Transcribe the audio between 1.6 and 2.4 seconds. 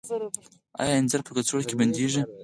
کې بندیږي؟